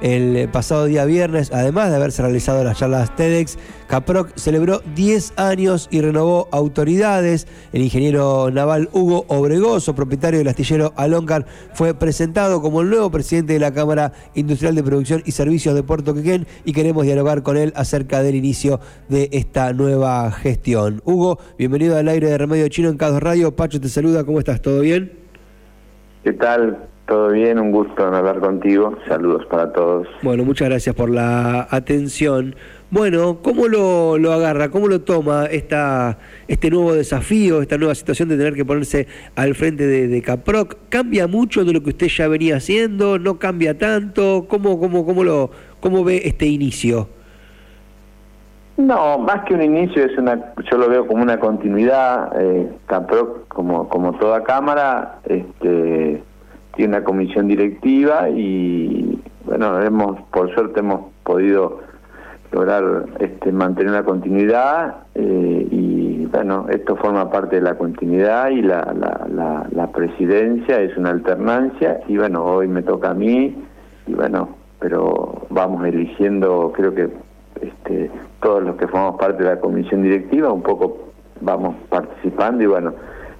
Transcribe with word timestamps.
el 0.00 0.48
pasado 0.48 0.86
día 0.86 1.04
viernes, 1.04 1.50
además 1.52 1.90
de 1.90 1.96
haberse 1.96 2.22
realizado 2.22 2.64
las 2.64 2.78
charlas 2.78 3.14
TEDx, 3.16 3.58
Caproc 3.86 4.36
celebró 4.36 4.80
10 4.94 5.34
años 5.36 5.88
y 5.90 6.00
renovó 6.00 6.48
autoridades. 6.52 7.46
El 7.72 7.82
ingeniero 7.82 8.50
naval 8.50 8.88
Hugo 8.92 9.24
Obregoso, 9.28 9.94
propietario 9.94 10.38
del 10.38 10.48
astillero 10.48 10.92
Aloncar, 10.96 11.44
fue 11.74 11.92
presentado 11.94 12.62
como 12.62 12.80
el 12.82 12.90
nuevo 12.90 13.10
presidente 13.10 13.54
de 13.54 13.58
la 13.58 13.72
Cámara 13.72 14.12
Industrial 14.34 14.74
de 14.74 14.82
Producción 14.82 15.22
y 15.26 15.32
Servicios 15.32 15.74
de 15.74 15.82
Puerto 15.82 16.14
Quequén 16.14 16.46
y 16.64 16.72
queremos 16.72 17.04
dialogar 17.04 17.42
con 17.42 17.56
él 17.56 17.72
acerca 17.74 18.22
del 18.22 18.36
inicio 18.36 18.80
de 19.08 19.28
esta 19.32 19.72
nueva 19.72 20.30
gestión. 20.30 21.02
Hugo, 21.04 21.38
bienvenido 21.58 21.96
al 21.96 22.08
aire 22.08 22.28
de 22.28 22.38
Remedio 22.38 22.68
Chino 22.68 22.88
en 22.88 22.96
Cados 22.96 23.22
Radio. 23.22 23.56
Pacho 23.56 23.80
te 23.80 23.88
saluda, 23.88 24.24
¿cómo 24.24 24.38
estás? 24.38 24.62
¿Todo 24.62 24.80
bien? 24.80 25.12
¿Qué 26.22 26.32
tal? 26.32 26.88
Todo 27.10 27.30
bien, 27.30 27.58
un 27.58 27.72
gusto 27.72 28.06
hablar 28.06 28.38
contigo. 28.38 28.96
Saludos 29.08 29.44
para 29.46 29.72
todos. 29.72 30.06
Bueno, 30.22 30.44
muchas 30.44 30.68
gracias 30.68 30.94
por 30.94 31.10
la 31.10 31.66
atención. 31.68 32.54
Bueno, 32.88 33.38
¿cómo 33.42 33.66
lo, 33.66 34.16
lo 34.16 34.32
agarra? 34.32 34.68
¿Cómo 34.68 34.86
lo 34.86 35.00
toma 35.00 35.46
esta, 35.46 36.18
este 36.46 36.70
nuevo 36.70 36.94
desafío, 36.94 37.62
esta 37.62 37.78
nueva 37.78 37.96
situación 37.96 38.28
de 38.28 38.36
tener 38.36 38.54
que 38.54 38.64
ponerse 38.64 39.08
al 39.34 39.56
frente 39.56 39.88
de, 39.88 40.22
Caproc? 40.22 40.76
¿Cambia 40.88 41.26
mucho 41.26 41.64
de 41.64 41.72
lo 41.72 41.82
que 41.82 41.90
usted 41.90 42.06
ya 42.06 42.28
venía 42.28 42.58
haciendo? 42.58 43.18
¿No 43.18 43.40
cambia 43.40 43.76
tanto? 43.76 44.46
¿Cómo, 44.48 44.78
cómo, 44.78 45.04
cómo, 45.04 45.24
lo, 45.24 45.50
cómo 45.80 46.04
ve 46.04 46.22
este 46.26 46.46
inicio? 46.46 47.08
No, 48.76 49.18
más 49.18 49.44
que 49.46 49.54
un 49.54 49.62
inicio, 49.62 50.04
es 50.04 50.16
una, 50.16 50.54
yo 50.70 50.78
lo 50.78 50.88
veo 50.88 51.08
como 51.08 51.24
una 51.24 51.40
continuidad. 51.40 52.40
Eh, 52.40 52.70
Caproc, 52.86 53.48
como, 53.48 53.88
como 53.88 54.12
toda 54.12 54.44
cámara, 54.44 55.18
este, 55.24 56.22
tiene 56.80 56.96
una 56.96 57.04
comisión 57.04 57.46
directiva 57.46 58.30
y 58.30 59.22
bueno, 59.44 59.82
hemos 59.82 60.18
por 60.32 60.50
suerte 60.54 60.80
hemos 60.80 61.10
podido 61.24 61.80
lograr 62.52 63.04
este, 63.18 63.52
mantener 63.52 63.92
una 63.92 64.02
continuidad 64.02 64.96
eh, 65.14 65.68
y 65.70 66.24
bueno, 66.24 66.68
esto 66.70 66.96
forma 66.96 67.30
parte 67.30 67.56
de 67.56 67.62
la 67.62 67.76
continuidad 67.76 68.48
y 68.48 68.62
la, 68.62 68.94
la, 68.94 69.66
la, 69.70 69.86
presidencia 69.92 70.80
es 70.80 70.96
una 70.96 71.10
alternancia 71.10 72.00
y 72.08 72.16
bueno, 72.16 72.46
hoy 72.46 72.66
me 72.66 72.82
toca 72.82 73.10
a 73.10 73.14
mí 73.14 73.54
y 74.06 74.14
bueno, 74.14 74.48
pero 74.78 75.42
vamos 75.50 75.86
eligiendo, 75.86 76.72
creo 76.74 76.94
que 76.94 77.10
este, 77.60 78.10
todos 78.40 78.62
los 78.62 78.76
que 78.76 78.88
formamos 78.88 79.20
parte 79.20 79.42
de 79.42 79.50
la 79.50 79.60
comisión 79.60 80.02
directiva 80.02 80.50
un 80.50 80.62
poco 80.62 81.10
vamos 81.42 81.76
participando 81.90 82.64
y 82.64 82.68
bueno, 82.68 82.94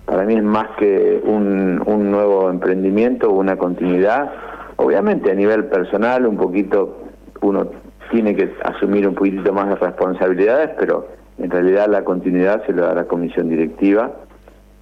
para 0.05 0.25
mí 0.25 0.34
es 0.34 0.43
más 0.43 0.69
que 0.79 1.20
un, 1.25 1.83
un 1.87 2.11
nuevo 2.11 2.51
emprendimiento, 2.51 3.31
una 3.31 3.56
continuidad. 3.56 4.31
Obviamente 4.77 5.31
a 5.31 5.34
nivel 5.34 5.67
personal 5.67 6.27
un 6.27 6.37
poquito 6.37 6.98
uno 7.42 7.69
tiene 8.11 8.34
que 8.34 8.53
asumir 8.65 9.07
un 9.07 9.15
poquitito 9.15 9.53
más 9.53 9.69
de 9.69 9.77
responsabilidades, 9.77 10.70
pero 10.79 11.09
en 11.39 11.51
realidad 11.51 11.87
la 11.89 12.05
continuidad 12.05 12.65
se 12.67 12.73
lo 12.73 12.87
da 12.87 12.95
la 12.95 13.05
comisión 13.05 13.48
directiva 13.48 14.11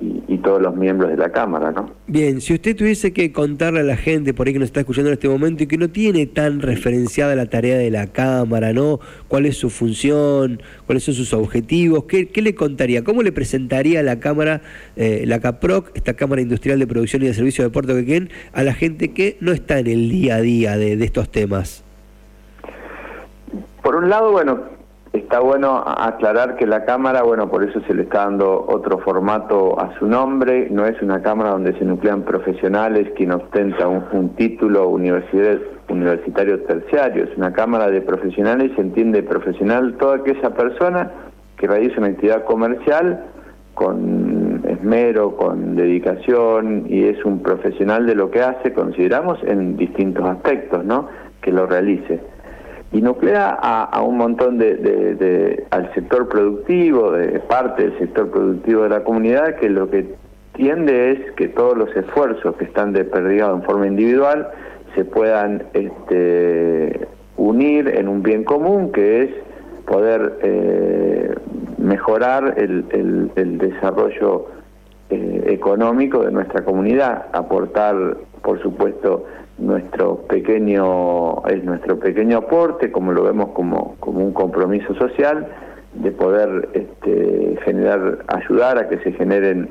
y, 0.00 0.38
todos 0.38 0.62
los 0.62 0.76
miembros 0.76 1.10
de 1.10 1.16
la 1.16 1.30
Cámara, 1.30 1.72
¿no? 1.72 1.90
Bien, 2.06 2.40
si 2.40 2.54
usted 2.54 2.76
tuviese 2.76 3.12
que 3.12 3.32
contarle 3.32 3.80
a 3.80 3.82
la 3.82 3.96
gente 3.96 4.32
por 4.32 4.46
ahí 4.46 4.52
que 4.52 4.60
nos 4.60 4.68
está 4.68 4.80
escuchando 4.80 5.08
en 5.08 5.14
este 5.14 5.28
momento 5.28 5.64
y 5.64 5.66
que 5.66 5.76
no 5.76 5.88
tiene 5.88 6.26
tan 6.26 6.60
referenciada 6.60 7.34
la 7.34 7.46
tarea 7.46 7.76
de 7.76 7.90
la 7.90 8.06
Cámara, 8.06 8.72
¿no? 8.72 9.00
¿Cuál 9.26 9.46
es 9.46 9.56
su 9.56 9.68
función? 9.70 10.62
¿Cuáles 10.86 11.02
son 11.02 11.14
sus 11.14 11.32
objetivos? 11.34 12.04
¿Qué, 12.04 12.30
le 12.40 12.54
contaría? 12.54 13.02
¿Cómo 13.02 13.22
le 13.22 13.32
presentaría 13.32 14.02
la 14.04 14.20
Cámara, 14.20 14.62
eh, 14.94 15.24
la 15.26 15.40
CAPROC, 15.40 15.90
esta 15.94 16.14
Cámara 16.14 16.40
Industrial 16.40 16.78
de 16.78 16.86
Producción 16.86 17.22
y 17.22 17.26
de 17.26 17.34
Servicio 17.34 17.64
de 17.64 17.70
Puerto 17.70 17.94
Quequén, 17.94 18.30
a 18.52 18.62
la 18.62 18.74
gente 18.74 19.12
que 19.12 19.36
no 19.40 19.50
está 19.50 19.80
en 19.80 19.88
el 19.88 20.08
día 20.08 20.36
a 20.36 20.40
día 20.40 20.76
de, 20.76 20.96
de 20.96 21.04
estos 21.04 21.30
temas? 21.30 21.82
Por 23.82 23.96
un 23.96 24.08
lado, 24.08 24.30
bueno, 24.30 24.77
Está 25.18 25.40
bueno 25.40 25.82
aclarar 25.84 26.54
que 26.54 26.64
la 26.64 26.84
Cámara, 26.84 27.22
bueno, 27.22 27.50
por 27.50 27.64
eso 27.64 27.80
se 27.80 27.92
le 27.92 28.02
está 28.02 28.20
dando 28.20 28.64
otro 28.68 28.98
formato 28.98 29.78
a 29.78 29.98
su 29.98 30.06
nombre, 30.06 30.68
no 30.70 30.86
es 30.86 31.02
una 31.02 31.20
Cámara 31.22 31.50
donde 31.50 31.76
se 31.76 31.84
nuclean 31.84 32.22
profesionales 32.22 33.08
quien 33.16 33.32
ostenta 33.32 33.88
un, 33.88 34.36
título 34.36 34.88
universitario 34.88 36.60
terciario, 36.62 37.24
es 37.24 37.36
una 37.36 37.52
Cámara 37.52 37.90
de 37.90 38.00
profesionales, 38.00 38.70
se 38.76 38.80
entiende 38.80 39.24
profesional 39.24 39.96
toda 39.98 40.18
aquella 40.18 40.50
persona 40.50 41.10
que 41.56 41.66
realiza 41.66 41.98
una 41.98 42.06
actividad 42.08 42.44
comercial 42.44 43.24
con 43.74 44.62
esmero, 44.68 45.36
con 45.36 45.74
dedicación 45.74 46.86
y 46.88 47.04
es 47.04 47.24
un 47.24 47.42
profesional 47.42 48.06
de 48.06 48.14
lo 48.14 48.30
que 48.30 48.40
hace, 48.40 48.72
consideramos, 48.72 49.40
en 49.42 49.76
distintos 49.76 50.24
aspectos, 50.28 50.84
¿no? 50.84 51.08
Que 51.42 51.50
lo 51.50 51.66
realice 51.66 52.37
y 52.90 53.02
nuclea 53.02 53.50
a, 53.50 54.02
un 54.02 54.16
montón 54.16 54.58
de, 54.58 55.66
al 55.70 55.92
sector 55.94 56.28
productivo, 56.28 57.12
de 57.12 57.40
parte 57.40 57.82
del 57.82 57.98
sector 57.98 58.30
productivo 58.30 58.84
de 58.84 58.88
la 58.88 59.04
comunidad, 59.04 59.56
que 59.56 59.68
lo 59.68 59.90
que 59.90 60.14
tiende 60.54 61.12
es 61.12 61.32
que 61.32 61.48
todos 61.48 61.76
los 61.76 61.94
esfuerzos 61.94 62.56
que 62.56 62.64
están 62.64 62.92
desperdigados 62.92 63.60
en 63.60 63.64
forma 63.64 63.86
individual 63.86 64.48
se 64.94 65.04
puedan 65.04 65.64
este, 65.74 67.06
unir 67.36 67.88
en 67.88 68.08
un 68.08 68.22
bien 68.22 68.44
común, 68.44 68.90
que 68.90 69.24
es 69.24 69.30
poder 69.86 70.38
eh, 70.42 71.34
mejorar 71.78 72.54
el, 72.56 72.84
el, 73.36 73.58
desarrollo 73.58 74.46
eh, 75.10 75.44
económico 75.48 76.24
de 76.24 76.32
nuestra 76.32 76.64
comunidad, 76.64 77.26
aportar, 77.32 78.16
por 78.42 78.60
supuesto, 78.62 79.24
nuestro 79.58 80.18
pequeño 80.28 81.44
es 81.46 81.64
nuestro 81.64 81.98
pequeño 81.98 82.38
aporte 82.38 82.92
como 82.92 83.12
lo 83.12 83.24
vemos 83.24 83.50
como, 83.50 83.96
como 83.98 84.20
un 84.20 84.32
compromiso 84.32 84.94
social 84.94 85.48
de 85.94 86.12
poder 86.12 86.68
este, 86.74 87.58
generar 87.64 88.18
ayudar 88.28 88.78
a 88.78 88.88
que 88.88 88.98
se 88.98 89.12
generen 89.12 89.68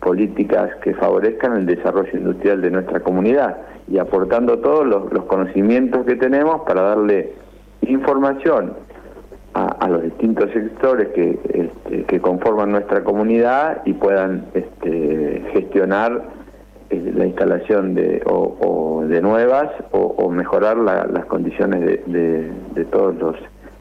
políticas 0.00 0.74
que 0.82 0.94
favorezcan 0.94 1.56
el 1.56 1.66
desarrollo 1.66 2.10
industrial 2.12 2.62
de 2.62 2.70
nuestra 2.70 3.00
comunidad 3.00 3.58
y 3.88 3.98
aportando 3.98 4.58
todos 4.58 4.86
los, 4.86 5.24
conocimientos 5.24 6.04
que 6.06 6.16
tenemos 6.16 6.62
para 6.62 6.82
darle 6.82 7.32
información 7.82 8.74
a, 9.66 9.88
los 9.88 10.02
distintos 10.02 10.50
sectores 10.52 11.08
que, 11.08 11.38
este, 11.52 12.04
que 12.04 12.20
conforman 12.20 12.70
nuestra 12.70 13.02
comunidad 13.02 13.82
y 13.84 13.92
puedan 13.94 14.46
este, 14.54 15.42
gestionar 15.52 16.22
eh, 16.90 17.12
la 17.14 17.26
instalación 17.26 17.94
de, 17.94 18.22
o, 18.26 19.04
de 19.08 19.20
nuevas 19.20 19.70
o, 19.90 20.30
mejorar 20.30 20.76
las 20.76 21.24
condiciones 21.26 21.80
de, 22.06 22.84
todos 22.92 23.16
los 23.16 23.36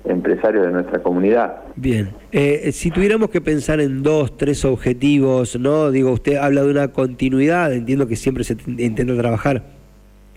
empresarios 0.06 0.66
de 0.66 0.72
nuestra 0.72 1.04
comunidad. 1.04 1.58
Bien, 1.76 2.10
eh, 2.32 2.72
si 2.72 2.90
tuviéramos 2.90 3.30
que 3.30 3.42
pensar 3.42 3.80
en 3.80 4.02
dos, 4.02 4.36
tres 4.38 4.66
objetivos, 4.66 5.60
¿no? 5.60 5.92
Digo, 5.92 6.12
usted 6.12 6.38
habla 6.38 6.64
de 6.64 6.72
una 6.72 6.88
continuidad, 6.88 7.74
entiendo 7.74 8.08
que 8.08 8.16
siempre 8.16 8.44
se 8.44 8.58
intenta 8.66 9.16
trabajar 9.16 9.64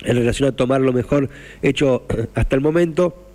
en 0.03 0.17
relación 0.17 0.49
a 0.49 0.53
tomar 0.53 0.81
lo 0.81 0.93
mejor 0.93 1.31
hecho 1.63 2.03
hasta 2.35 2.57
el 2.57 2.63
momento 2.63 3.30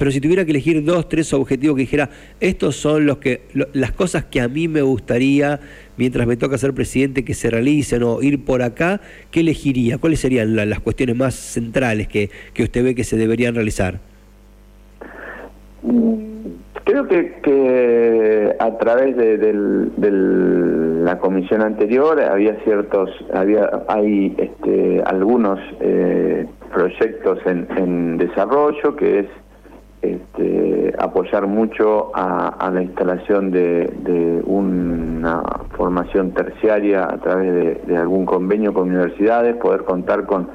pero 0.00 0.10
si 0.10 0.18
tuviera 0.18 0.46
que 0.46 0.52
elegir 0.52 0.82
dos, 0.82 1.10
tres 1.10 1.30
objetivos 1.34 1.76
que 1.76 1.82
dijera, 1.82 2.08
estos 2.40 2.74
son 2.74 3.04
los 3.04 3.18
que, 3.18 3.42
las 3.74 3.92
cosas 3.92 4.24
que 4.24 4.40
a 4.40 4.48
mí 4.48 4.66
me 4.66 4.80
gustaría, 4.80 5.60
mientras 5.98 6.26
me 6.26 6.38
toca 6.38 6.56
ser 6.56 6.72
presidente, 6.72 7.22
que 7.22 7.34
se 7.34 7.50
realicen 7.50 8.02
o 8.04 8.22
ir 8.22 8.42
por 8.42 8.62
acá, 8.62 9.02
¿qué 9.30 9.40
elegiría? 9.40 9.98
¿Cuáles 9.98 10.20
serían 10.20 10.56
las 10.56 10.80
cuestiones 10.80 11.16
más 11.16 11.34
centrales 11.34 12.08
que, 12.08 12.30
que 12.54 12.62
usted 12.62 12.82
ve 12.82 12.94
que 12.94 13.04
se 13.04 13.18
deberían 13.18 13.54
realizar? 13.54 14.00
Mm, 15.82 16.14
creo 16.84 17.06
que, 17.06 18.56
a 18.58 18.78
través 18.78 19.14
de, 19.18 19.52
la 21.04 21.18
comisión 21.18 21.60
anterior 21.60 22.18
había 22.22 22.54
ciertos, 22.64 23.10
había, 23.34 23.68
hay 23.86 24.34
este, 24.38 25.02
algunos 25.04 25.60
eh, 25.80 26.46
proyectos 26.72 27.38
en 27.46 28.16
desarrollo 28.16 28.96
que 28.96 29.18
es 29.18 29.26
este, 30.02 30.94
apoyar 30.98 31.46
mucho 31.46 32.10
a, 32.14 32.70
la 32.72 32.82
instalación 32.82 33.50
de, 33.50 34.42
una 34.44 35.42
formación 35.76 36.32
terciaria 36.32 37.04
a 37.04 37.18
través 37.18 37.86
de, 37.86 37.96
algún 37.96 38.24
convenio 38.24 38.72
con 38.72 38.88
universidades, 38.88 39.56
poder 39.56 39.84
contar 39.84 40.26
con, 40.26 40.48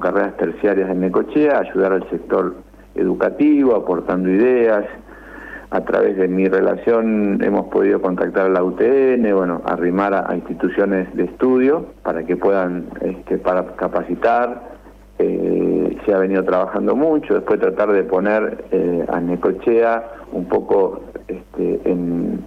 carreras 0.00 0.36
terciarias 0.36 0.90
en 0.90 1.00
Necochea, 1.00 1.58
ayudar 1.58 1.92
al 1.92 2.08
sector 2.10 2.54
educativo, 2.94 3.76
aportando 3.76 4.30
ideas. 4.30 4.84
A 5.72 5.82
través 5.82 6.16
de 6.16 6.26
mi 6.26 6.48
relación 6.48 7.38
hemos 7.44 7.66
podido 7.66 8.02
contactar 8.02 8.46
a 8.46 8.48
la 8.48 8.64
UTN, 8.64 9.32
bueno, 9.34 9.62
arrimar 9.64 10.14
a, 10.14 10.34
instituciones 10.34 11.14
de 11.14 11.24
estudio 11.24 11.86
para 12.02 12.24
que 12.24 12.36
puedan, 12.36 12.86
este, 13.02 13.38
para 13.38 13.64
capacitar, 13.76 14.79
eh, 15.22 15.98
se 16.06 16.14
ha 16.14 16.18
venido 16.18 16.42
trabajando 16.44 16.96
mucho, 16.96 17.34
después 17.34 17.60
tratar 17.60 17.92
de 17.92 18.04
poner 18.04 18.64
eh, 18.70 19.04
a 19.06 19.20
Necochea 19.20 20.02
un 20.32 20.46
poco 20.46 21.02
este, 21.28 21.80
en, 21.84 22.40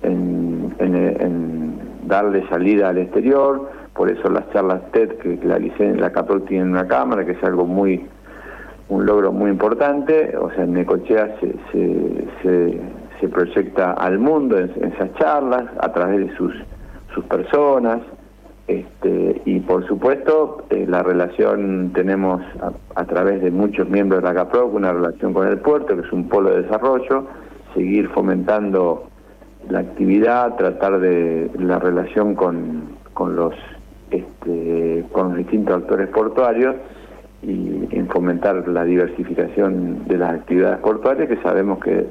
darle 2.07 2.47
salida 2.49 2.89
al 2.89 2.97
exterior, 2.97 3.69
por 3.93 4.09
eso 4.09 4.27
las 4.29 4.49
charlas 4.51 4.81
TED 4.91 5.17
que 5.19 5.39
la, 5.43 5.59
la 5.59 6.11
CAPROC 6.11 6.47
tiene 6.47 6.65
una 6.65 6.87
cámara, 6.87 7.25
que 7.25 7.33
es 7.33 7.43
algo 7.43 7.65
muy 7.65 8.05
un 8.89 9.05
logro 9.05 9.31
muy 9.31 9.51
importante, 9.51 10.35
o 10.35 10.51
sea, 10.51 10.65
Necochea 10.65 11.35
se, 11.39 11.55
se, 12.41 12.81
se, 13.19 13.29
proyecta 13.29 13.93
al 13.93 14.19
mundo 14.19 14.57
en, 14.57 14.71
esas 14.93 15.13
charlas, 15.15 15.63
a 15.79 15.93
través 15.93 16.27
de 16.27 16.35
sus, 16.35 16.53
sus 17.13 17.23
personas, 17.25 17.99
este, 18.68 19.42
y 19.45 19.60
por 19.60 19.86
supuesto 19.88 20.65
eh, 20.69 20.86
la 20.88 21.04
relación 21.04 21.92
tenemos 21.94 22.42
a, 22.95 23.06
través 23.06 23.42
de 23.42 23.51
muchos 23.51 23.89
miembros 23.89 24.21
de 24.21 24.30
la 24.30 24.33
CAPROC, 24.33 24.74
una 24.74 24.94
relación 24.94 25.33
con 25.33 25.48
el 25.48 25.57
puerto, 25.57 25.95
que 25.95 26.01
es 26.07 26.13
un 26.13 26.30
polo 26.30 26.51
de 26.51 26.63
desarrollo, 26.63 27.27
seguir 27.74 28.10
fomentando 28.10 29.07
la 29.69 29.80
actividad, 29.80 30.56
tratar 30.56 31.00
de 31.00 31.51
la 31.60 31.80
relación 31.80 32.36
con, 32.36 32.95
con 33.13 33.36
los 33.36 33.54
este, 34.12 35.04
con 35.12 35.36
distintos 35.36 35.75
actores 35.75 36.07
portuarios 36.10 36.75
y 37.42 37.88
en 37.92 38.07
fomentar 38.10 38.68
la 38.68 38.83
diversificación 38.86 40.06
de 40.07 40.18
las 40.18 40.33
actividades 40.36 40.80
portuarias 40.80 41.27
que 41.27 41.38
sabemos 41.38 41.80
que, 41.80 42.06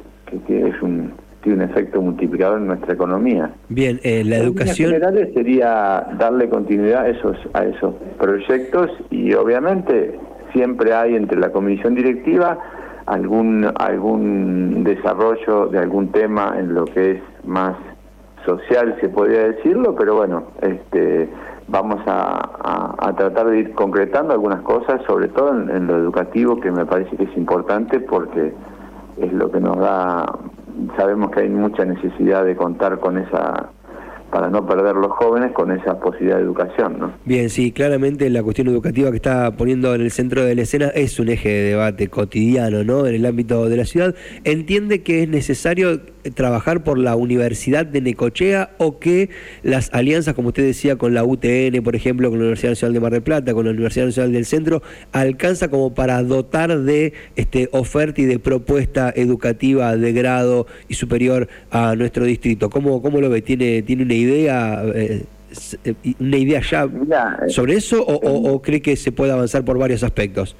es 0.48 0.82
un 0.82 1.12
tiene 1.42 1.64
un 1.64 1.70
efecto 1.70 2.00
multiplicador 2.00 2.58
en 2.58 2.68
nuestra 2.68 2.94
economía. 2.94 3.50
Bien, 3.68 4.00
eh, 4.02 4.24
la 4.24 4.36
educación... 4.36 4.92
En 4.92 5.00
general 5.00 5.30
sería 5.34 6.06
darle 6.18 6.48
continuidad 6.48 7.04
a 7.04 7.08
esos, 7.08 7.36
a 7.52 7.64
esos 7.64 7.94
proyectos 8.18 8.90
y 9.10 9.34
obviamente 9.34 10.18
siempre 10.52 10.92
hay 10.94 11.16
entre 11.16 11.38
la 11.38 11.50
comisión 11.50 11.94
directiva 11.94 12.58
algún, 13.06 13.70
algún 13.76 14.84
desarrollo 14.84 15.66
de 15.66 15.78
algún 15.78 16.12
tema 16.12 16.54
en 16.58 16.74
lo 16.74 16.84
que 16.84 17.12
es 17.12 17.22
más 17.44 17.76
social, 18.44 18.96
se 19.00 19.08
podría 19.08 19.48
decirlo, 19.48 19.94
pero 19.94 20.16
bueno, 20.16 20.44
este 20.60 21.28
vamos 21.68 22.00
a, 22.06 23.12
tratar 23.16 23.46
de 23.46 23.60
ir 23.60 23.74
concretando 23.74 24.32
algunas 24.32 24.62
cosas, 24.62 25.00
sobre 25.06 25.28
todo 25.28 25.50
en, 25.50 25.86
lo 25.86 25.96
educativo, 25.96 26.60
que 26.60 26.70
me 26.70 26.84
parece 26.86 27.16
que 27.16 27.24
es 27.24 27.36
importante 27.36 28.00
porque 28.00 28.52
es 29.18 29.32
lo 29.32 29.50
que 29.50 29.60
nos 29.60 29.78
da, 29.78 30.38
sabemos 30.96 31.30
que 31.30 31.40
hay 31.40 31.48
mucha 31.48 31.84
necesidad 31.84 32.44
de 32.44 32.56
contar 32.56 32.98
con 32.98 33.18
esa 33.18 33.70
para 34.32 34.48
no 34.48 34.66
perder 34.66 34.96
los 34.96 35.12
jóvenes 35.12 35.52
con 35.52 35.70
esa 35.70 36.00
posibilidad 36.00 36.38
de 36.38 36.42
educación. 36.42 36.98
¿no? 36.98 37.12
Bien, 37.26 37.50
sí, 37.50 37.70
claramente 37.70 38.30
la 38.30 38.42
cuestión 38.42 38.66
educativa 38.68 39.10
que 39.10 39.16
está 39.16 39.54
poniendo 39.58 39.94
en 39.94 40.00
el 40.00 40.10
centro 40.10 40.42
de 40.42 40.54
la 40.54 40.62
escena 40.62 40.88
es 40.88 41.20
un 41.20 41.28
eje 41.28 41.50
de 41.50 41.62
debate 41.70 42.08
cotidiano 42.08 42.82
¿no? 42.82 43.06
en 43.06 43.14
el 43.14 43.26
ámbito 43.26 43.68
de 43.68 43.76
la 43.76 43.84
ciudad. 43.84 44.14
¿Entiende 44.44 45.02
que 45.02 45.24
es 45.24 45.28
necesario 45.28 46.00
trabajar 46.30 46.84
por 46.84 46.98
la 46.98 47.16
Universidad 47.16 47.84
de 47.86 48.00
Necochea 48.00 48.70
o 48.78 48.98
que 48.98 49.30
las 49.62 49.92
alianzas, 49.92 50.34
como 50.34 50.48
usted 50.48 50.64
decía, 50.64 50.96
con 50.96 51.14
la 51.14 51.24
UTN, 51.24 51.82
por 51.82 51.96
ejemplo, 51.96 52.30
con 52.30 52.38
la 52.38 52.44
Universidad 52.44 52.70
Nacional 52.72 52.94
de 52.94 53.00
Mar 53.00 53.12
del 53.12 53.22
Plata, 53.22 53.54
con 53.54 53.64
la 53.64 53.72
Universidad 53.72 54.06
Nacional 54.06 54.32
del 54.32 54.46
Centro, 54.46 54.82
alcanza 55.12 55.68
como 55.68 55.94
para 55.94 56.22
dotar 56.22 56.78
de 56.80 57.12
este, 57.36 57.68
oferta 57.72 58.20
y 58.20 58.24
de 58.24 58.38
propuesta 58.38 59.12
educativa 59.14 59.96
de 59.96 60.12
grado 60.12 60.66
y 60.88 60.94
superior 60.94 61.48
a 61.70 61.96
nuestro 61.96 62.24
distrito? 62.24 62.70
¿Cómo, 62.70 63.02
cómo 63.02 63.20
lo 63.20 63.28
ve? 63.30 63.42
¿Tiene, 63.42 63.82
tiene 63.82 64.04
una 64.04 64.14
idea? 64.14 64.82
Eh, 64.94 65.24
eh, 65.84 65.94
una 66.18 66.38
idea 66.38 66.62
ya 66.62 66.88
sobre 67.48 67.74
eso 67.74 68.02
o, 68.02 68.52
o 68.52 68.62
cree 68.62 68.80
que 68.80 68.96
se 68.96 69.12
puede 69.12 69.32
avanzar 69.32 69.64
por 69.64 69.76
varios 69.76 70.02
aspectos? 70.02 70.56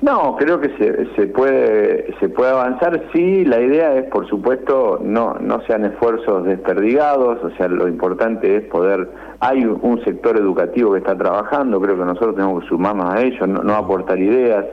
No, 0.00 0.36
creo 0.36 0.60
que 0.60 0.68
se, 0.78 1.12
se 1.16 1.26
puede 1.26 2.14
se 2.20 2.28
puede 2.28 2.52
avanzar. 2.52 3.02
Sí, 3.12 3.44
la 3.44 3.60
idea 3.60 3.96
es, 3.96 4.04
por 4.10 4.28
supuesto, 4.28 5.00
no 5.02 5.34
no 5.40 5.60
sean 5.62 5.84
esfuerzos 5.84 6.44
desperdigados. 6.44 7.42
O 7.42 7.50
sea, 7.56 7.66
lo 7.66 7.88
importante 7.88 8.56
es 8.56 8.64
poder. 8.66 9.08
Hay 9.40 9.64
un 9.64 10.00
sector 10.04 10.36
educativo 10.36 10.92
que 10.92 10.98
está 10.98 11.16
trabajando. 11.16 11.80
Creo 11.80 11.98
que 11.98 12.04
nosotros 12.04 12.36
tenemos 12.36 12.62
que 12.62 12.68
sumarnos 12.68 13.12
a 13.12 13.22
ellos, 13.22 13.48
no, 13.48 13.74
aportar 13.74 14.18
ideas. 14.20 14.66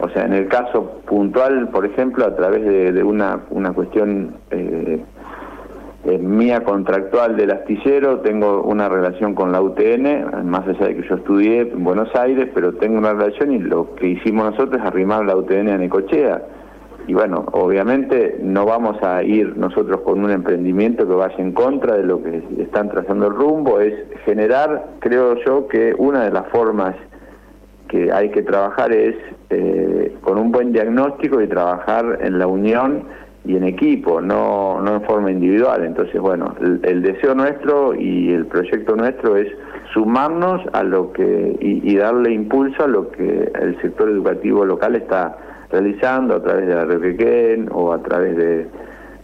O 0.00 0.08
sea, 0.10 0.24
en 0.24 0.32
el 0.32 0.48
caso 0.48 1.00
puntual, 1.06 1.68
por 1.68 1.86
ejemplo, 1.86 2.26
a 2.26 2.34
través 2.34 2.64
de, 2.64 3.02
una 3.04 3.42
una 3.50 3.72
cuestión 3.72 4.34
eh, 4.50 5.02
mía 6.20 6.62
contractual 6.62 7.36
del 7.36 7.50
astillero, 7.50 8.20
tengo 8.20 8.62
una 8.62 8.88
relación 8.88 9.34
con 9.34 9.52
la 9.52 9.60
UTN, 9.60 10.46
más 10.48 10.66
allá 10.68 10.86
de 10.86 10.96
que 10.96 11.08
yo 11.08 11.16
estudié 11.16 11.60
en 11.62 11.84
Buenos 11.84 12.14
Aires, 12.14 12.48
pero 12.54 12.74
tengo 12.74 12.98
una 12.98 13.12
relación 13.12 13.52
y 13.52 13.58
lo 13.58 13.94
que 13.94 14.08
hicimos 14.08 14.50
nosotros 14.52 14.80
es 14.80 14.86
arrimar 14.86 15.24
la 15.24 15.36
UTN 15.36 15.68
a 15.68 15.78
Necochea. 15.78 16.42
Y 17.08 17.14
bueno, 17.14 17.46
obviamente 17.52 18.38
no 18.42 18.66
vamos 18.66 19.00
a 19.02 19.22
ir 19.22 19.56
nosotros 19.56 20.00
con 20.00 20.24
un 20.24 20.30
emprendimiento 20.30 21.06
que 21.06 21.14
vaya 21.14 21.36
en 21.38 21.52
contra 21.52 21.96
de 21.96 22.02
lo 22.02 22.22
que 22.22 22.42
están 22.58 22.88
trazando 22.88 23.28
el 23.28 23.34
rumbo, 23.34 23.80
es 23.80 23.94
generar, 24.24 24.86
creo 24.98 25.36
yo, 25.44 25.68
que 25.68 25.94
una 25.96 26.24
de 26.24 26.32
las 26.32 26.48
formas 26.48 26.96
que 27.88 28.10
hay 28.12 28.30
que 28.30 28.42
trabajar 28.42 28.92
es 28.92 29.14
eh, 29.50 30.16
con 30.22 30.38
un 30.38 30.50
buen 30.50 30.72
diagnóstico 30.72 31.40
y 31.40 31.46
trabajar 31.46 32.18
en 32.20 32.38
la 32.40 32.48
unión 32.48 33.04
y 33.46 33.56
en 33.56 33.64
equipo, 33.64 34.20
no, 34.20 34.80
no 34.80 34.94
en 34.96 35.02
forma 35.02 35.30
individual. 35.30 35.84
Entonces, 35.84 36.20
bueno, 36.20 36.54
el, 36.60 37.02
deseo 37.02 37.34
nuestro 37.34 37.94
y 37.94 38.32
el 38.32 38.46
proyecto 38.46 38.96
nuestro 38.96 39.36
es 39.36 39.48
sumarnos 39.92 40.62
a 40.72 40.82
lo 40.82 41.12
que 41.12 41.56
y, 41.60 41.96
darle 41.96 42.32
impulso 42.32 42.84
a 42.84 42.88
lo 42.88 43.10
que 43.10 43.50
el 43.60 43.80
sector 43.80 44.10
educativo 44.10 44.64
local 44.64 44.96
está 44.96 45.36
realizando 45.70 46.36
a 46.36 46.42
través 46.42 46.66
de 46.66 46.74
la 46.74 46.84
Requequén 46.84 47.68
o 47.72 47.92
a 47.92 48.02
través 48.02 48.36
de, 48.36 48.66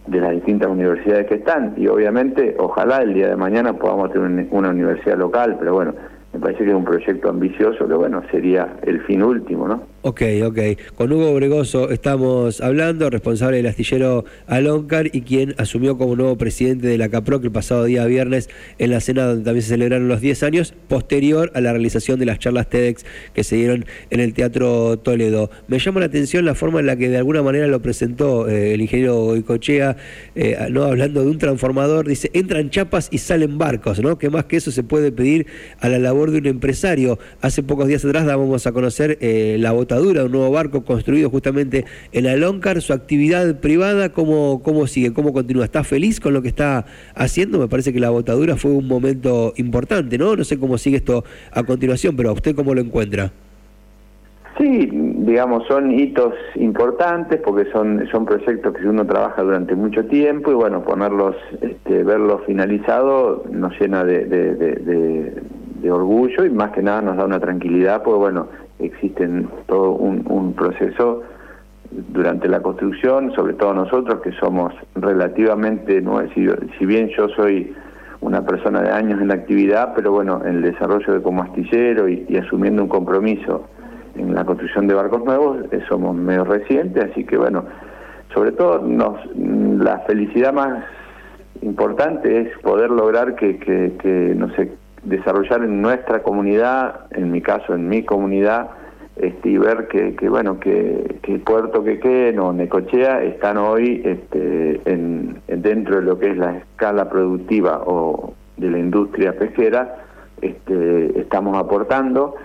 de 0.07 0.19
las 0.19 0.31
distintas 0.31 0.69
universidades 0.69 1.27
que 1.27 1.35
están. 1.35 1.73
Y 1.75 1.87
obviamente, 1.87 2.55
ojalá 2.57 3.01
el 3.01 3.13
día 3.13 3.27
de 3.27 3.35
mañana 3.35 3.73
podamos 3.73 4.11
tener 4.11 4.47
una 4.51 4.69
universidad 4.69 5.17
local, 5.17 5.57
pero 5.59 5.73
bueno, 5.73 5.93
me 6.33 6.39
parece 6.39 6.63
que 6.63 6.69
es 6.69 6.75
un 6.75 6.85
proyecto 6.85 7.29
ambicioso 7.29 7.87
que, 7.87 7.93
bueno, 7.93 8.23
sería 8.31 8.77
el 8.83 9.01
fin 9.01 9.21
último, 9.21 9.67
¿no? 9.67 9.92
Ok, 10.05 10.21
ok. 10.43 10.59
Con 10.95 11.13
Hugo 11.13 11.33
Bregoso 11.33 11.89
estamos 11.89 12.59
hablando, 12.59 13.09
responsable 13.09 13.55
del 13.55 13.67
astillero 13.67 14.25
Aloncar 14.47 15.09
y 15.13 15.21
quien 15.21 15.55
asumió 15.57 15.97
como 15.97 16.17
nuevo 16.17 16.37
presidente 16.37 16.87
de 16.87 16.97
la 16.97 17.07
CAPROC 17.07 17.45
el 17.45 17.51
pasado 17.53 17.85
día 17.85 18.05
viernes 18.05 18.49
en 18.79 18.91
la 18.91 18.99
cena 18.99 19.23
donde 19.23 19.45
también 19.45 19.61
se 19.61 19.69
celebraron 19.69 20.09
los 20.09 20.19
10 20.19 20.43
años, 20.43 20.73
posterior 20.89 21.53
a 21.55 21.61
la 21.61 21.71
realización 21.71 22.19
de 22.19 22.25
las 22.25 22.39
charlas 22.39 22.69
TEDx 22.69 23.05
que 23.33 23.45
se 23.45 23.55
dieron 23.55 23.85
en 24.09 24.19
el 24.19 24.33
Teatro 24.33 24.99
Toledo. 24.99 25.49
Me 25.69 25.79
llama 25.79 26.01
la 26.01 26.07
atención 26.07 26.43
la 26.43 26.53
forma 26.53 26.81
en 26.81 26.87
la 26.87 26.97
que 26.97 27.07
de 27.07 27.15
alguna 27.15 27.41
manera 27.41 27.67
lo 27.67 27.81
presentó 27.81 28.49
eh, 28.49 28.73
el 28.73 28.81
ingeniero 28.81 29.15
Goicochea, 29.21 29.95
eh, 30.35 30.67
no 30.69 30.83
hablando 30.83 31.23
de 31.23 31.29
un 31.29 31.37
transformador, 31.37 32.09
dice, 32.09 32.29
entran 32.33 32.69
chapas 32.71 33.07
y 33.09 33.19
salen 33.19 33.57
barcos, 33.57 34.01
¿no? 34.01 34.17
¿Qué 34.17 34.29
más 34.29 34.43
que 34.43 34.57
eso 34.57 34.69
se 34.69 34.83
puede 34.83 35.13
pedir 35.13 35.47
a 35.79 35.87
la 35.87 35.97
labor 35.97 36.31
de 36.31 36.39
un 36.39 36.47
empresario? 36.47 37.19
Hace 37.39 37.63
pocos 37.63 37.87
días 37.87 38.03
atrás 38.03 38.25
dábamos 38.25 38.67
a 38.67 38.73
conocer 38.73 39.17
eh, 39.21 39.55
la 39.61 39.71
votación 39.71 39.92
un 40.01 40.31
nuevo 40.31 40.51
barco 40.51 40.83
construido 40.83 41.29
justamente 41.29 41.85
en 42.11 42.27
Aloncar, 42.27 42.81
su 42.81 42.93
actividad 42.93 43.59
privada, 43.59 44.09
¿cómo, 44.09 44.61
cómo 44.63 44.87
sigue? 44.87 45.13
¿Cómo 45.13 45.33
continúa? 45.33 45.65
¿Está 45.65 45.83
feliz 45.83 46.19
con 46.19 46.33
lo 46.33 46.41
que 46.41 46.47
está 46.47 46.85
haciendo? 47.15 47.59
Me 47.59 47.67
parece 47.67 47.93
que 47.93 47.99
la 47.99 48.09
botadura 48.09 48.55
fue 48.55 48.71
un 48.71 48.87
momento 48.87 49.53
importante, 49.57 50.17
¿no? 50.17 50.35
No 50.35 50.43
sé 50.43 50.57
cómo 50.57 50.77
sigue 50.77 50.97
esto 50.97 51.23
a 51.51 51.63
continuación, 51.63 52.15
pero 52.15 52.29
¿a 52.29 52.33
usted 52.33 52.55
cómo 52.55 52.73
lo 52.73 52.81
encuentra? 52.81 53.31
Sí, 54.57 54.87
digamos, 54.91 55.65
son 55.67 55.91
hitos 55.91 56.33
importantes 56.55 57.41
porque 57.43 57.69
son, 57.71 58.07
son 58.11 58.25
proyectos 58.25 58.75
que 58.75 58.87
uno 58.87 59.05
trabaja 59.05 59.41
durante 59.41 59.73
mucho 59.73 60.05
tiempo 60.05 60.51
y 60.51 60.53
bueno, 60.53 60.83
ponerlos, 60.83 61.35
este, 61.61 62.03
verlos 62.03 62.41
finalizados 62.45 63.49
nos 63.49 63.73
llena 63.79 64.03
de, 64.03 65.41
orgullo 65.91 66.45
y 66.45 66.49
más 66.49 66.71
que 66.71 66.81
nada 66.81 67.01
nos 67.01 67.17
da 67.17 67.25
una 67.25 67.39
tranquilidad, 67.39 68.03
porque 68.03 68.19
bueno, 68.19 68.47
existen 68.79 69.49
todo 69.67 69.91
un, 69.91 70.53
proceso 70.53 71.23
durante 71.91 72.47
la 72.47 72.61
construcción, 72.61 73.33
sobre 73.33 73.53
todo 73.53 73.73
nosotros 73.73 74.21
que 74.21 74.31
somos 74.33 74.73
relativamente 74.95 76.01
nuevos, 76.01 76.31
si, 76.33 76.85
bien 76.85 77.09
yo 77.17 77.27
soy 77.29 77.73
una 78.21 78.45
persona 78.45 78.81
de 78.81 78.91
años 78.91 79.21
en 79.21 79.27
la 79.27 79.35
actividad, 79.35 79.93
pero 79.95 80.11
bueno, 80.11 80.41
en 80.45 80.57
el 80.57 80.61
desarrollo 80.61 81.13
de 81.13 81.21
como 81.21 81.43
astillero 81.43 82.07
y, 82.07 82.37
asumiendo 82.37 82.83
un 82.83 82.89
compromiso 82.89 83.67
en 84.15 84.33
la 84.33 84.45
construcción 84.45 84.87
de 84.87 84.93
barcos 84.93 85.23
nuevos, 85.25 85.57
eh, 85.71 85.81
somos 85.89 86.15
medio 86.15 86.45
recientes, 86.45 87.11
así 87.11 87.23
que 87.25 87.37
bueno, 87.37 87.65
sobre 88.33 88.51
todo 88.51 88.79
nos, 88.79 89.19
la 89.35 89.99
felicidad 89.99 90.53
más 90.53 90.83
importante 91.61 92.41
es 92.41 92.57
poder 92.59 92.89
lograr 92.91 93.35
que, 93.35 93.57
que, 93.57 93.93
que 93.99 94.33
no 94.35 94.49
sé, 94.55 94.71
desarrollar 95.03 95.63
en 95.63 95.81
nuestra 95.81 96.23
comunidad, 96.23 97.07
en 97.11 97.31
mi 97.31 97.41
caso, 97.41 97.73
en 97.73 97.89
mi 97.89 98.03
comunidad, 98.03 98.69
este, 99.15 99.49
y 99.49 99.57
ver 99.59 99.87
que, 99.89 100.15
que 100.15 100.27
bueno 100.27 100.59
que, 100.59 101.19
que, 101.21 101.37
Puerto 101.37 101.83
Quequén 101.83 102.39
o 102.39 102.51
Necochea 102.51 103.23
están 103.23 103.57
hoy 103.57 104.01
este, 104.03 104.81
en, 104.85 105.39
dentro 105.47 105.97
de 105.97 106.01
lo 106.01 106.17
que 106.17 106.31
es 106.31 106.37
la 106.37 106.57
escala 106.57 107.07
productiva 107.09 107.83
o 107.85 108.33
de 108.57 108.71
la 108.71 108.79
industria 108.79 109.37
pesquera 109.37 109.97
este, 110.41 111.19
estamos 111.19 111.55
aportando 111.57 112.35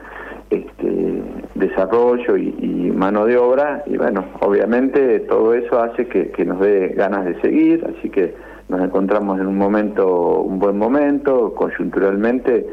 este, 0.50 1.22
desarrollo 1.54 2.36
y, 2.36 2.92
mano 2.94 3.24
de 3.24 3.38
obra 3.38 3.84
y 3.86 3.96
bueno 3.96 4.24
obviamente 4.40 5.20
todo 5.20 5.54
eso 5.54 5.80
hace 5.80 6.06
que, 6.06 6.30
que 6.32 6.44
nos 6.44 6.60
dé 6.60 6.88
ganas 6.88 7.24
de 7.24 7.40
seguir 7.40 7.86
así 7.96 8.10
que 8.10 8.34
nos 8.68 8.80
encontramos 8.80 9.40
en 9.40 9.46
un 9.46 9.56
momento, 9.56 10.40
un 10.40 10.58
buen 10.58 10.78
momento, 10.78 11.54
coyunturalmente 11.54 12.66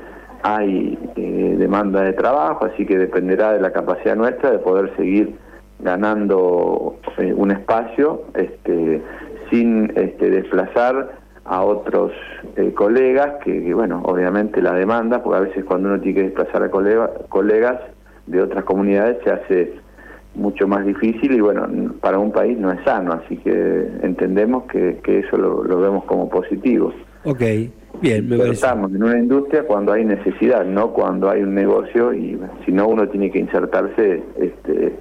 hay 0.44 1.00
eh, 1.16 1.56
demanda 1.58 2.04
de 2.04 2.14
trabajo, 2.14 2.66
así 2.66 2.86
que 2.86 2.98
dependerá 2.98 3.54
de 3.54 3.62
la 3.62 3.72
capacidad 3.72 4.16
nuestra 4.16 4.52
de 4.52 4.60
poder 4.60 4.96
seguir 4.96 5.36
ganando 5.80 6.98
eh, 7.18 7.34
un 7.36 7.52
espacio 7.52 8.24
este, 8.36 9.02
sin 9.50 9.92
este, 9.96 10.30
desplazar 10.30 11.18
a 11.46 11.64
otros 11.64 12.12
eh, 12.58 12.74
colegas 12.74 13.44
que, 13.44 13.74
bueno, 13.74 14.02
obviamente 14.06 14.62
la 14.62 14.74
demanda, 14.74 15.24
porque 15.24 15.38
a 15.38 15.42
veces 15.42 15.64
cuando 15.66 15.90
uno 15.90 16.00
tiene 16.00 16.16
que 16.16 16.24
desplazar 16.25 16.64
a 16.64 16.70
colegas 16.70 17.80
de 18.28 18.42
otras 18.42 18.64
comunidades 18.66 19.18
se 19.24 19.32
hace 19.32 19.85
mucho 20.36 20.68
más 20.68 20.86
difícil 20.86 21.32
y 21.34 21.39
bueno, 21.39 21.68
para 22.01 22.20
un 22.20 22.32
país 22.32 22.58
no 22.58 22.72
es 22.72 22.84
sano, 22.84 23.13
así 23.13 23.38
que 23.38 23.89
entendemos 24.01 24.65
que, 24.65 25.00
eso 25.06 25.38
lo, 25.38 25.80
vemos 25.80 26.04
como 26.06 26.30
positivo. 26.30 26.94
Ok, 27.24 27.42
bien, 28.01 28.30
me 28.30 28.36
Estamos 28.50 28.92
en 28.94 29.04
una 29.04 29.18
industria 29.18 29.63
cuando 29.63 29.94
hay 29.94 30.06
necesidad, 30.06 30.65
no 30.65 30.92
cuando 30.92 31.30
hay 31.30 31.42
un 31.42 31.56
negocio 31.56 32.13
y 32.13 32.39
si 32.65 32.72
no 32.72 32.88
uno 32.88 33.08
tiene 33.10 33.32
que 33.32 33.39
insertarse 33.39 34.24
este, 34.39 34.94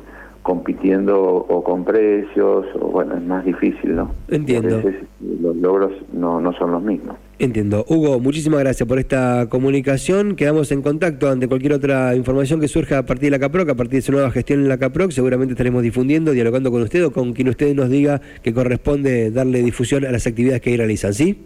compitiendo 0.45 1.19
o 1.21 1.65
con 1.65 1.85
precios, 1.87 2.67
o 2.79 2.89
bueno, 2.89 3.17
es 3.17 3.23
más 3.23 3.47
difícil, 3.47 3.97
¿no? 3.97 4.15
Entiendo. 4.29 4.83
los 5.41 5.57
logros 5.57 5.93
no, 6.13 6.39
no 6.39 6.53
son 6.53 6.71
los 6.71 6.83
mismos. 6.83 7.17
Entiendo. 7.39 7.87
Hugo, 7.89 8.21
muchísimas 8.21 8.61
gracias 8.61 8.87
por 8.87 8.99
esta 8.99 9.49
comunicación. 9.49 10.37
Quedamos 10.37 10.71
en 10.71 10.83
contacto 10.83 11.31
ante 11.31 11.49
cualquier 11.49 11.73
otra 11.73 12.15
información 12.15 12.61
que 12.61 12.69
surja 12.69 12.99
a 12.99 13.07
partir 13.07 13.31
de 13.31 13.39
la 13.39 13.39
CAPROC, 13.39 13.71
a 13.71 13.75
partir 13.75 13.95
de 13.95 14.03
su 14.03 14.13
nueva 14.13 14.31
gestión 14.31 14.61
en 14.61 14.69
la 14.69 14.77
CAPROC. 14.77 15.13
Seguramente 15.13 15.55
estaremos 15.55 15.83
difundiendo, 15.83 16.33
dialogando 16.33 16.71
con 16.71 16.83
usted 16.83 17.07
o 17.07 17.11
con 17.11 17.33
quien 17.33 17.49
usted 17.49 17.75
nos 17.75 17.89
diga 17.89 18.21
que 18.43 18.53
corresponde 18.53 19.31
darle 19.31 19.63
difusión 19.63 20.05
a 20.05 20.13
las 20.13 20.27
actividades 20.27 20.61
que 20.61 20.71
ahí 20.71 20.77
realizan, 20.77 21.15
¿sí? 21.15 21.43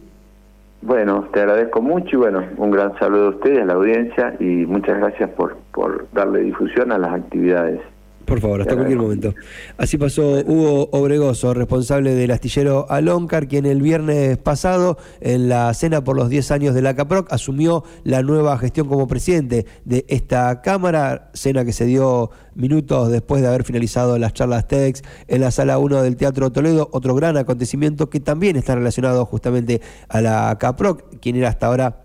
Bueno, 0.83 1.28
te 1.33 1.38
agradezco 1.38 1.81
mucho 1.83 2.09
y 2.14 2.17
bueno, 2.17 2.45
un 2.57 2.73
gran 2.73 2.99
saludo 2.99 3.26
a 3.26 3.31
ustedes, 3.31 3.61
a 3.61 3.64
la 3.64 3.75
audiencia 3.75 4.35
y 4.40 4.67
muchas 4.67 4.99
gracias 4.99 5.31
por, 5.31 5.57
por 5.73 6.09
darle 6.12 6.40
difusión 6.40 6.90
a 6.90 6.99
las 6.99 7.12
actividades. 7.12 7.81
Por 8.28 8.40
favor, 8.42 8.61
hasta 8.61 8.75
cualquier 8.75 8.99
momento. 8.99 9.35
Así 9.78 9.97
pasó 9.97 10.42
Hugo 10.44 10.90
Obregoso, 10.92 11.54
responsable 11.54 12.14
del 12.14 12.30
astillero 12.30 12.85
Aloncar, 12.90 13.49
quien 13.49 13.64
el 13.64 13.80
viernes 13.80 14.37
pasado, 14.37 14.99
en 15.23 15.49
la 15.49 15.73
cena 15.73 16.04
por 16.04 16.14
los 16.14 16.28
10 16.28 16.50
años 16.50 16.75
de 16.75 16.82
la 16.82 16.94
CAPROC, 16.94 17.32
asumió 17.32 17.85
la 18.04 18.23
nueva 18.23 18.58
gestión 18.58 18.87
como 18.87 19.08
presidente 19.08 19.64
de 19.87 20.04
esta 20.08 20.61
Cámara, 20.61 21.30
cena 21.32 21.64
que 21.64 21.73
se 21.73 21.87
dio 21.87 22.30
minutos 22.54 23.11
después 23.11 23.40
de 23.40 23.49
haber 23.49 23.64
finalizado 23.64 24.18
las 24.18 24.35
charlas 24.35 24.68
TEDx 24.68 25.00
en 25.26 25.40
la 25.40 25.50
sala 25.50 25.78
1 25.78 26.02
del 26.02 26.16
Teatro 26.16 26.52
Toledo, 26.52 26.90
otro 26.92 27.14
gran 27.14 27.38
acontecimiento 27.38 28.11
que 28.11 28.20
también 28.20 28.56
está 28.56 28.75
relacionado 28.75 29.25
justamente 29.25 29.80
a 30.11 30.20
la 30.20 30.54
CAPROC, 30.61 31.18
quien 31.18 31.37
era 31.37 31.49
hasta 31.49 31.66
ahora 31.66 32.04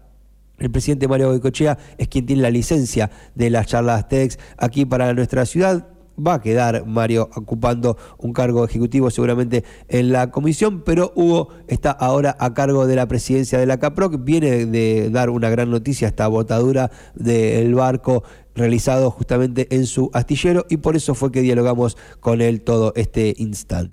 el 0.59 0.71
presidente 0.71 1.09
Mario 1.09 1.27
Goicochea 1.27 1.77
es 1.97 2.07
quien 2.07 2.25
tiene 2.25 2.43
la 2.43 2.49
licencia 2.49 3.11
de 3.35 3.49
las 3.49 3.67
charlas 3.67 4.07
TEDx 4.07 4.39
aquí 4.57 4.85
para 4.85 5.13
nuestra 5.13 5.45
ciudad 5.45 5.87
va 6.17 6.35
a 6.35 6.41
quedar 6.41 6.85
Mario 6.85 7.29
ocupando 7.35 7.97
un 8.17 8.33
cargo 8.33 8.65
ejecutivo 8.65 9.09
seguramente 9.09 9.63
en 9.87 10.11
la 10.11 10.31
comisión, 10.31 10.81
pero 10.81 11.11
Hugo 11.15 11.49
está 11.67 11.91
ahora 11.91 12.35
a 12.39 12.53
cargo 12.53 12.87
de 12.87 12.95
la 12.95 13.07
presidencia 13.07 13.59
de 13.59 13.65
la 13.65 13.79
CAPROC, 13.79 14.23
viene 14.23 14.65
de 14.65 15.09
dar 15.09 15.29
una 15.29 15.49
gran 15.49 15.71
noticia 15.71 16.07
esta 16.07 16.27
botadura 16.27 16.91
del 17.15 17.75
barco 17.75 18.23
realizado 18.55 19.09
justamente 19.11 19.67
en 19.75 19.85
su 19.85 20.09
astillero 20.13 20.65
y 20.69 20.77
por 20.77 20.95
eso 20.95 21.15
fue 21.15 21.31
que 21.31 21.41
dialogamos 21.41 21.97
con 22.19 22.41
él 22.41 22.61
todo 22.61 22.93
este 22.95 23.33
instante. 23.37 23.91